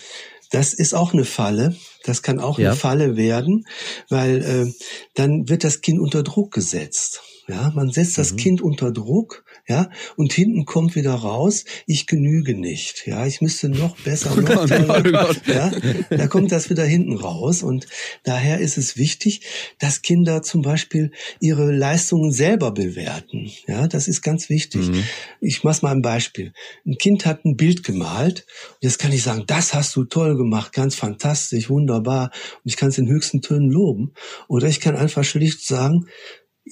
[0.51, 1.75] Das ist auch eine Falle.
[2.03, 2.69] Das kann auch ja.
[2.69, 3.65] eine Falle werden,
[4.09, 4.71] weil äh,
[5.15, 7.23] dann wird das Kind unter Druck gesetzt.
[7.47, 8.37] Ja, man setzt das mhm.
[8.37, 13.69] Kind unter Druck, ja, und hinten kommt wieder raus, ich genüge nicht, ja, ich müsste
[13.69, 15.71] noch besser, oh noch toller, oh ja,
[16.09, 17.63] da kommt das wieder hinten raus.
[17.63, 17.87] Und
[18.23, 19.41] daher ist es wichtig,
[19.79, 24.87] dass Kinder zum Beispiel ihre Leistungen selber bewerten, ja, das ist ganz wichtig.
[24.87, 25.03] Mhm.
[25.41, 26.53] Ich mach's mal ein Beispiel.
[26.85, 28.45] Ein Kind hat ein Bild gemalt.
[28.73, 32.31] Und jetzt kann ich sagen, das hast du toll gemacht, ganz fantastisch, wunderbar.
[32.63, 34.13] Und ich kann es in höchsten Tönen loben.
[34.47, 36.07] Oder ich kann einfach schlicht sagen,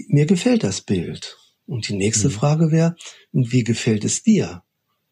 [0.08, 1.38] mir gefällt das Bild.
[1.68, 2.34] Und die nächste mhm.
[2.34, 2.96] Frage wäre,
[3.32, 4.64] wie gefällt es dir?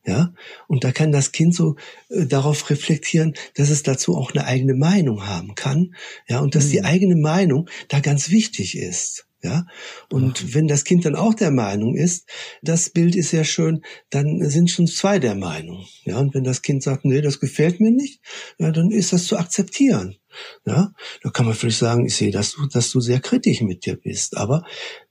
[0.05, 0.33] Ja,
[0.67, 1.77] und da kann das Kind so
[2.09, 5.95] äh, darauf reflektieren, dass es dazu auch eine eigene Meinung haben kann.
[6.27, 6.71] Ja, und dass mhm.
[6.71, 9.27] die eigene Meinung da ganz wichtig ist.
[9.41, 9.65] Ja,
[10.09, 12.29] und wenn das Kind dann auch der Meinung ist,
[12.61, 15.85] das Bild ist sehr schön, dann sind schon zwei der Meinung.
[16.05, 18.21] Ja, und wenn das Kind sagt, nee, das gefällt mir nicht,
[18.57, 20.15] ja, dann ist das zu akzeptieren.
[20.65, 23.85] Ja, da kann man vielleicht sagen, ich sehe, dass du, dass du sehr kritisch mit
[23.85, 24.63] dir bist, aber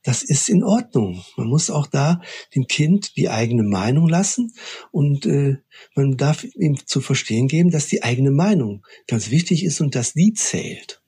[0.02, 1.22] das ist in Ordnung.
[1.36, 2.20] Man muss auch da
[2.54, 4.52] dem Kind die eigene Meinung lassen
[4.90, 5.58] und äh,
[5.94, 10.12] man darf ihm zu verstehen geben, dass die eigene Meinung ganz wichtig ist und dass
[10.12, 11.01] die zählt.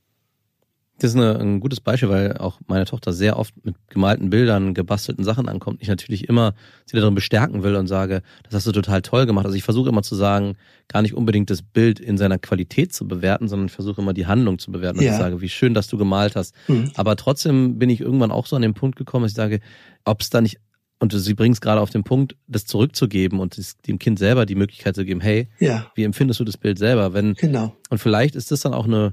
[0.98, 4.74] Das ist eine, ein gutes Beispiel, weil auch meine Tochter sehr oft mit gemalten Bildern,
[4.74, 5.82] gebastelten Sachen ankommt.
[5.82, 6.54] Ich natürlich immer
[6.86, 9.44] sie darin bestärken will und sage, das hast du total toll gemacht.
[9.44, 13.08] Also ich versuche immer zu sagen, gar nicht unbedingt das Bild in seiner Qualität zu
[13.08, 14.98] bewerten, sondern versuche immer die Handlung zu bewerten.
[14.98, 15.12] Und ja.
[15.12, 16.54] ich sage, wie schön, dass du gemalt hast.
[16.68, 16.92] Mhm.
[16.94, 19.60] Aber trotzdem bin ich irgendwann auch so an den Punkt gekommen, dass ich sage,
[20.04, 20.60] ob es da nicht
[21.00, 24.54] und sie bringt es gerade auf den Punkt, das zurückzugeben und dem Kind selber die
[24.54, 25.90] Möglichkeit zu geben, hey, ja.
[25.94, 27.12] wie empfindest du das Bild selber?
[27.12, 27.76] Wenn, genau.
[27.90, 29.12] Und vielleicht ist das dann auch eine,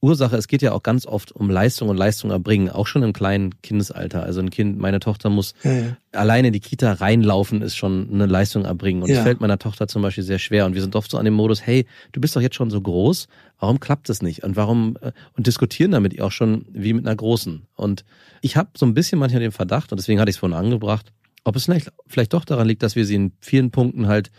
[0.00, 3.12] Ursache, es geht ja auch ganz oft um Leistung und Leistung erbringen, auch schon im
[3.12, 4.22] kleinen Kindesalter.
[4.22, 5.96] Also ein Kind, meine Tochter muss ja, ja.
[6.12, 9.02] alleine in die Kita reinlaufen, ist schon eine Leistung erbringen.
[9.02, 10.66] Und es fällt meiner Tochter zum Beispiel sehr schwer.
[10.66, 12.80] Und wir sind oft so an dem Modus, hey, du bist doch jetzt schon so
[12.80, 13.26] groß,
[13.58, 14.44] warum klappt das nicht?
[14.44, 17.66] Und warum, äh, und diskutieren damit ihr auch schon wie mit einer Großen.
[17.74, 18.04] Und
[18.40, 21.12] ich habe so ein bisschen manchmal den Verdacht, und deswegen hatte ich es vorhin angebracht,
[21.42, 24.30] ob es vielleicht, vielleicht doch daran liegt, dass wir sie in vielen Punkten halt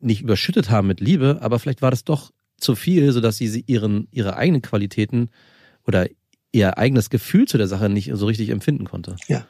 [0.00, 4.08] nicht überschüttet haben mit Liebe, aber vielleicht war das doch zu viel, sodass sie ihren,
[4.10, 5.30] ihre eigenen Qualitäten
[5.86, 6.08] oder
[6.52, 9.16] ihr eigenes Gefühl zu der Sache nicht so richtig empfinden konnte.
[9.28, 9.46] Ja,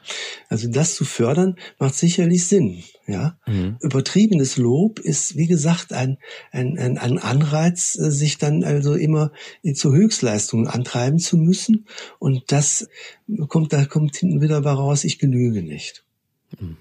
[0.49, 2.83] also das zu fördern macht sicherlich Sinn.
[3.07, 3.77] Ja, mhm.
[3.79, 6.17] übertriebenes Lob ist wie gesagt ein,
[6.51, 9.31] ein, ein, ein Anreiz, sich dann also immer
[9.73, 11.87] zu Höchstleistungen antreiben zu müssen.
[12.19, 12.89] Und das
[13.47, 16.03] kommt, da kommt hinten wieder raus, ich genüge nicht.
[16.59, 16.77] Mhm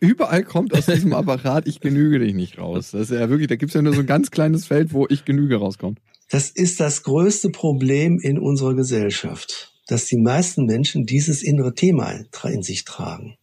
[0.00, 2.90] überall kommt aus diesem Apparat, ich genüge dich nicht raus.
[2.92, 5.24] Das ist ja wirklich, da gibt's ja nur so ein ganz kleines Feld, wo ich
[5.24, 6.00] genüge rauskommt.
[6.30, 12.12] Das ist das größte Problem in unserer Gesellschaft, dass die meisten Menschen dieses innere Thema
[12.44, 13.36] in sich tragen.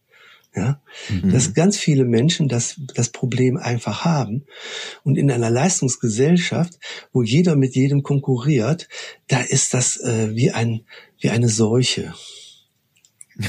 [0.56, 1.30] Ja, mhm.
[1.30, 4.44] dass ganz viele Menschen das, das Problem einfach haben.
[5.04, 6.80] Und in einer Leistungsgesellschaft,
[7.12, 8.88] wo jeder mit jedem konkurriert,
[9.28, 10.80] da ist das äh, wie ein,
[11.20, 12.14] wie eine Seuche.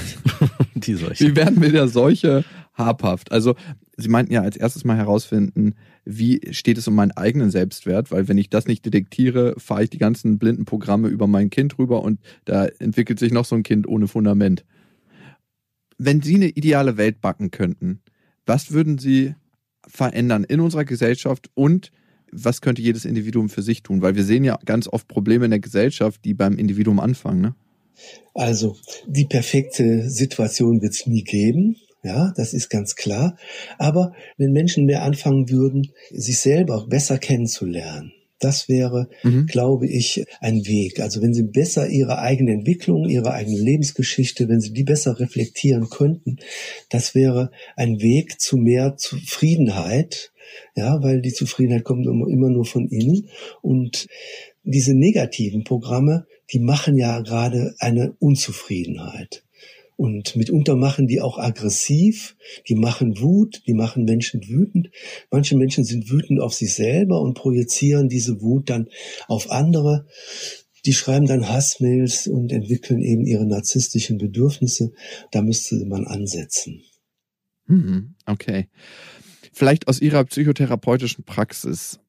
[0.76, 1.26] Die Seuche.
[1.26, 2.44] Wie werden wir der Seuche
[2.80, 3.32] habhaft.
[3.32, 3.56] Also
[3.98, 8.28] Sie meinten ja als erstes mal herausfinden, wie steht es um meinen eigenen Selbstwert, weil
[8.28, 12.02] wenn ich das nicht detektiere, fahre ich die ganzen blinden Programme über mein Kind rüber
[12.02, 14.66] und da entwickelt sich noch so ein Kind ohne Fundament.
[15.98, 18.02] Wenn Sie eine ideale Welt backen könnten,
[18.46, 19.36] was würden Sie
[19.86, 21.92] verändern in unserer Gesellschaft und
[22.32, 24.02] was könnte jedes Individuum für sich tun?
[24.02, 27.42] Weil wir sehen ja ganz oft Probleme in der Gesellschaft, die beim Individuum anfangen.
[27.42, 27.56] Ne?
[28.34, 31.76] Also die perfekte Situation wird es nie geben.
[32.04, 33.38] Ja, das ist ganz klar.
[33.78, 39.48] Aber wenn Menschen mehr anfangen würden, sich selber besser kennenzulernen, das wäre, mhm.
[39.48, 41.02] glaube ich, ein Weg.
[41.02, 45.90] Also wenn Sie besser Ihre eigene Entwicklung, Ihre eigene Lebensgeschichte, wenn Sie die besser reflektieren
[45.90, 46.38] könnten,
[46.90, 50.32] das wäre ein Weg zu mehr Zufriedenheit.
[50.76, 53.30] Ja, weil die Zufriedenheit kommt immer nur von innen.
[53.62, 54.08] Und
[54.64, 59.44] diese negativen Programme, die machen ja gerade eine Unzufriedenheit.
[60.00, 62.38] Und mitunter machen die auch aggressiv,
[62.70, 64.92] die machen Wut, die machen Menschen wütend.
[65.30, 68.88] Manche Menschen sind wütend auf sich selber und projizieren diese Wut dann
[69.28, 70.08] auf andere.
[70.86, 74.94] Die schreiben dann Hassmails und entwickeln eben ihre narzisstischen Bedürfnisse.
[75.32, 76.82] Da müsste man ansetzen.
[77.68, 78.70] Mhm, okay.
[79.52, 82.00] Vielleicht aus Ihrer psychotherapeutischen Praxis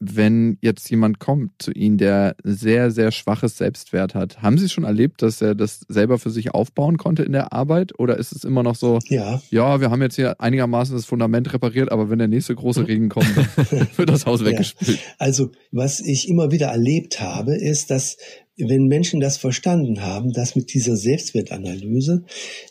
[0.00, 4.84] wenn jetzt jemand kommt zu Ihnen, der sehr, sehr schwaches Selbstwert hat, haben Sie schon
[4.84, 7.98] erlebt, dass er das selber für sich aufbauen konnte in der Arbeit?
[7.98, 11.52] Oder ist es immer noch so, ja, ja wir haben jetzt hier einigermaßen das Fundament
[11.52, 12.86] repariert, aber wenn der nächste große mhm.
[12.86, 14.98] Regen kommt, dann wird das Haus weggespült?
[14.98, 15.02] Ja.
[15.18, 18.16] Also, was ich immer wieder erlebt habe, ist, dass
[18.56, 22.24] wenn Menschen das verstanden haben, dass mit dieser Selbstwertanalyse,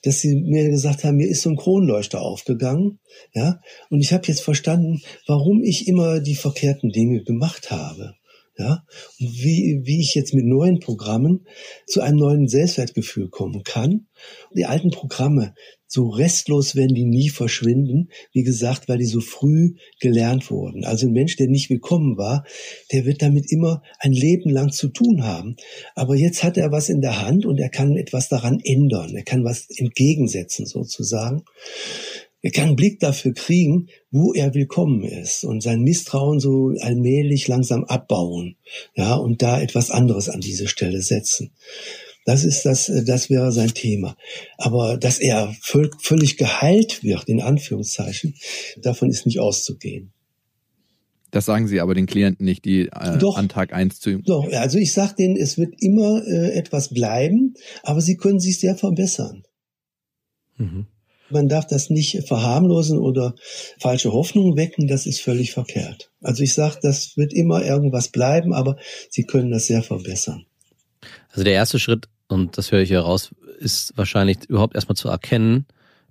[0.03, 2.99] dass sie mir gesagt haben, mir ist so ein Kronleuchter aufgegangen,
[3.33, 8.15] ja, und ich habe jetzt verstanden, warum ich immer die verkehrten Dinge gemacht habe.
[8.55, 8.85] Ja,
[9.19, 11.47] und wie, wie ich jetzt mit neuen Programmen
[11.87, 14.05] zu einem neuen Selbstwertgefühl kommen kann.
[14.55, 15.55] Die alten Programme,
[15.93, 18.09] so restlos werden die nie verschwinden.
[18.31, 20.85] Wie gesagt, weil die so früh gelernt wurden.
[20.85, 22.45] Also ein Mensch, der nicht willkommen war,
[22.91, 25.55] der wird damit immer ein Leben lang zu tun haben.
[25.93, 29.15] Aber jetzt hat er was in der Hand und er kann etwas daran ändern.
[29.15, 31.43] Er kann was entgegensetzen sozusagen.
[32.41, 37.47] Er kann einen Blick dafür kriegen, wo er willkommen ist und sein Misstrauen so allmählich
[37.47, 38.55] langsam abbauen,
[38.95, 41.51] ja, und da etwas anderes an diese Stelle setzen.
[42.25, 44.15] Das ist das, das wäre sein Thema.
[44.57, 48.35] Aber dass er völlig geheilt wird, in Anführungszeichen,
[48.81, 50.13] davon ist nicht auszugehen.
[51.33, 53.37] Das sagen Sie aber den Klienten nicht, die äh, Doch.
[53.37, 54.23] an Tag eins zu ihm.
[54.23, 58.59] Doch, also ich sage denen, es wird immer äh, etwas bleiben, aber sie können sich
[58.59, 59.43] sehr verbessern.
[60.57, 60.85] Mhm.
[61.31, 63.33] Man darf das nicht verharmlosen oder
[63.79, 66.11] falsche Hoffnungen wecken, das ist völlig verkehrt.
[66.21, 68.77] Also ich sage, das wird immer irgendwas bleiben, aber
[69.09, 70.45] sie können das sehr verbessern.
[71.33, 75.09] Also der erste Schritt, und das höre ich hier raus, ist wahrscheinlich überhaupt erstmal zu
[75.09, 75.65] erkennen,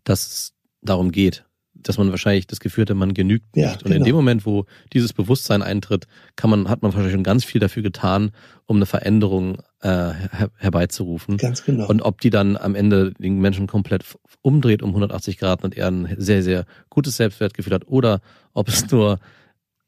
[0.04, 1.44] dass es darum geht.
[1.74, 3.85] Dass man wahrscheinlich das Gefühl hat, man genügt Ja, nicht.
[3.85, 4.04] Und in genau.
[4.06, 6.06] dem Moment, wo dieses Bewusstsein eintritt,
[6.37, 8.32] kann man, hat man wahrscheinlich schon ganz viel dafür getan,
[8.66, 11.37] um eine Veränderung äh, her herbeizurufen.
[11.37, 11.88] Ganz genau.
[11.88, 14.04] Und ob die dann am Ende den Menschen komplett
[14.42, 18.20] umdreht um 180 Grad und er ein sehr, sehr gutes Selbstwertgefühl hat oder
[18.54, 19.18] ob es nur,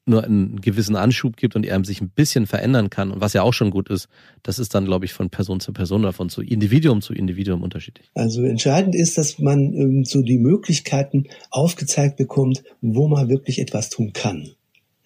[0.06, 3.42] nur einen gewissen Anschub gibt und er sich ein bisschen verändern kann und was ja
[3.42, 4.08] auch schon gut ist,
[4.42, 7.62] das ist dann, glaube ich, von Person zu Person oder von zu Individuum zu Individuum
[7.62, 8.10] unterschiedlich.
[8.14, 13.88] Also entscheidend ist, dass man ähm, so die Möglichkeiten aufgezeigt bekommt, wo man wirklich etwas
[13.88, 14.50] tun kann.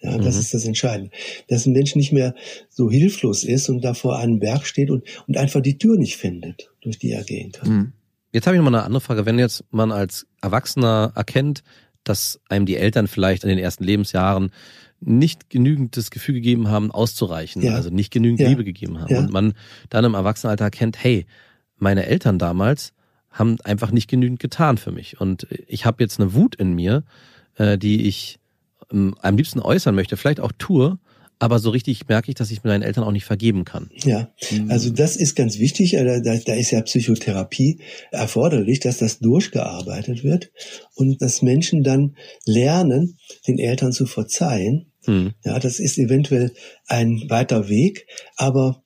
[0.01, 0.41] Ja, das Mhm.
[0.41, 1.11] ist das Entscheidende.
[1.47, 2.33] Dass ein Mensch nicht mehr
[2.69, 6.15] so hilflos ist und da vor einem Berg steht und, und einfach die Tür nicht
[6.17, 7.69] findet, durch die er gehen kann.
[7.69, 7.93] Mhm.
[8.31, 9.25] Jetzt habe ich noch mal eine andere Frage.
[9.25, 11.63] Wenn jetzt man als Erwachsener erkennt,
[12.03, 14.51] dass einem die Eltern vielleicht in den ersten Lebensjahren
[15.01, 17.75] nicht genügend das Gefühl gegeben haben, auszureichen, Ja.
[17.75, 18.49] also nicht genügend Ja.
[18.49, 19.19] Liebe gegeben haben Ja.
[19.19, 19.53] und man
[19.89, 21.25] dann im Erwachsenenalter erkennt, hey,
[21.77, 22.93] meine Eltern damals
[23.31, 27.03] haben einfach nicht genügend getan für mich und ich habe jetzt eine Wut in mir,
[27.55, 28.39] äh, die ich
[28.91, 30.97] ähm, am liebsten äußern möchte, vielleicht auch tue,
[31.39, 33.89] aber so richtig merke ich, dass ich meinen Eltern auch nicht vergeben kann.
[34.03, 34.29] Ja,
[34.67, 35.95] also das ist ganz wichtig.
[35.95, 37.79] äh, Da, da ist ja Psychotherapie
[38.11, 40.51] erforderlich, dass das durchgearbeitet wird
[40.95, 44.91] und dass Menschen dann lernen, den Eltern zu verzeihen.
[45.05, 45.31] Hm.
[45.45, 46.51] Ja, das ist eventuell
[46.87, 48.83] ein weiter Weg, aber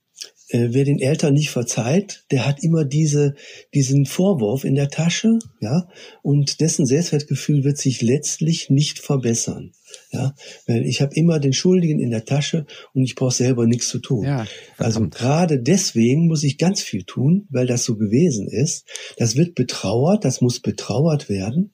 [0.50, 3.34] äh, wer den Eltern nicht verzeiht, der hat immer diese,
[3.74, 5.88] diesen Vorwurf in der Tasche, ja,
[6.22, 9.72] und dessen Selbstwertgefühl wird sich letztlich nicht verbessern.
[10.12, 10.36] Ja,
[10.68, 14.00] weil ich habe immer den Schuldigen in der Tasche und ich brauche selber nichts zu
[14.00, 14.26] tun.
[14.26, 14.46] Ja,
[14.78, 18.86] Also gerade deswegen muss ich ganz viel tun, weil das so gewesen ist.
[19.18, 21.74] Das wird betrauert, das muss betrauert werden,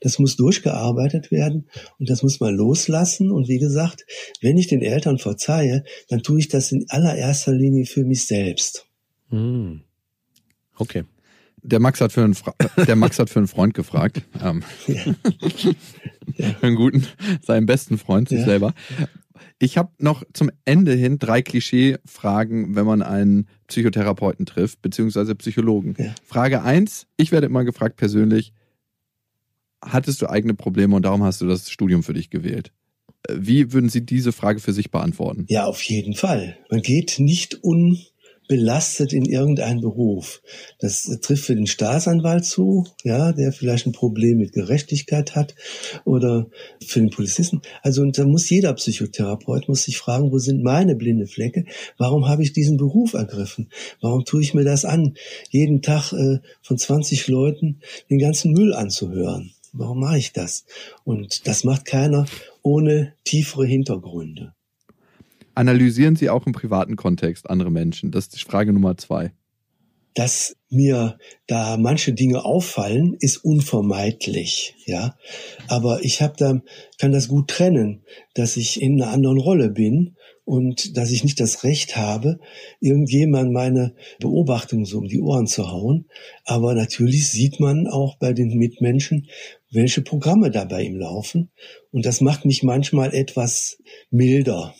[0.00, 3.30] das muss durchgearbeitet werden und das muss man loslassen.
[3.30, 4.04] Und wie gesagt,
[4.40, 8.86] wenn ich den Eltern verzeihe, dann tue ich das in allererster Linie für mich selbst.
[9.30, 9.82] Hm.
[10.76, 11.04] Okay.
[11.62, 12.54] Der Max hat für einen, Fra
[12.86, 14.22] der Max hat für einen Freund gefragt.
[14.42, 14.62] Ähm,
[16.36, 16.54] Ja.
[16.58, 17.06] Für einen guten,
[17.42, 18.44] seinen besten Freund, sich Ja.
[18.46, 18.74] selber.
[19.58, 25.94] Ich habe noch zum Ende hin drei Klischee-Fragen, wenn man einen Psychotherapeuten trifft, beziehungsweise Psychologen.
[25.98, 26.14] Ja.
[26.24, 28.52] Frage eins: ich werde immer gefragt persönlich,
[29.82, 32.72] hattest du eigene Probleme und darum hast du das Studium für dich gewählt?
[33.28, 35.44] Äh, Wie würden Sie diese Frage für sich beantworten?
[35.48, 36.56] Ja, auf jeden Fall.
[36.70, 37.54] Man geht nicht
[38.50, 40.42] unbelastet in irgendeinen Beruf.
[40.78, 45.54] Das trifft für den Staatsanwalt zu, ja, der vielleicht ein Problem mit Gerechtigkeit hat
[46.04, 46.48] oder
[46.84, 47.62] für den Polizisten.
[47.82, 51.64] Also und da muss jeder Psychotherapeut muss sich fragen, wo sind meine blinde Flecke?
[51.96, 53.70] Warum habe ich diesen Beruf ergriffen?
[54.00, 55.14] Warum tue ich mir das an,
[55.50, 59.52] jeden Tag äh, von 20 Leuten den ganzen Müll anzuhören?
[59.72, 60.64] Warum mache ich das?
[61.04, 62.26] Und das macht keiner
[62.62, 64.54] ohne tiefere Hintergründe.
[65.54, 68.10] Analysieren Sie auch im privaten Kontext andere Menschen?
[68.10, 69.32] Das ist Frage Nummer zwei.
[70.14, 75.16] dass mir da manche Dinge auffallen, ist unvermeidlich, ja.
[75.68, 76.60] Aber ich habe da
[76.98, 78.02] kann das gut trennen,
[78.34, 82.40] dass ich in einer anderen Rolle bin und dass ich nicht das Recht habe,
[82.80, 86.06] irgendjemand meine Beobachtung so um die Ohren zu hauen.
[86.44, 89.28] Aber natürlich sieht man auch bei den Mitmenschen,
[89.70, 91.50] welche Programme da bei ihm laufen.
[91.92, 93.78] Und das macht mich manchmal etwas
[94.10, 94.74] milder.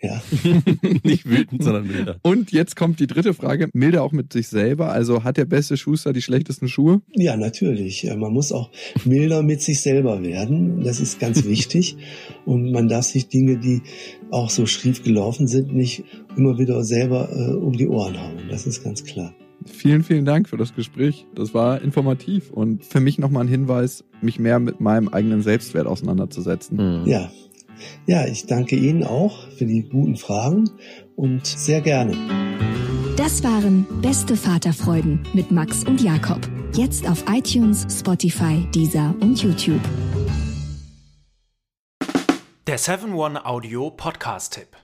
[0.00, 0.22] Ja.
[1.02, 2.18] Nicht wütend, sondern milder.
[2.22, 3.68] Und jetzt kommt die dritte Frage.
[3.72, 4.90] Milde auch mit sich selber.
[4.90, 7.00] Also hat der beste Schuster die schlechtesten Schuhe?
[7.14, 8.04] Ja, natürlich.
[8.04, 8.70] Man muss auch
[9.04, 10.82] milder mit sich selber werden.
[10.82, 11.96] Das ist ganz wichtig.
[12.44, 13.82] Und man darf sich Dinge, die
[14.30, 16.04] auch so schief gelaufen sind, nicht
[16.36, 18.48] immer wieder selber äh, um die Ohren hauen.
[18.50, 19.34] Das ist ganz klar.
[19.66, 21.26] Vielen, vielen Dank für das Gespräch.
[21.34, 25.86] Das war informativ und für mich nochmal ein Hinweis, mich mehr mit meinem eigenen Selbstwert
[25.86, 26.78] auseinanderzusetzen.
[26.78, 27.06] Hm.
[27.06, 27.30] Ja.
[28.06, 30.70] Ja, ich danke Ihnen auch für die guten Fragen
[31.16, 32.16] und sehr gerne.
[33.16, 36.40] Das waren Beste Vaterfreuden mit Max und Jakob.
[36.74, 39.80] Jetzt auf iTunes, Spotify, Deezer und YouTube.
[42.66, 44.83] Der 7-One-Audio-Podcast-Tipp.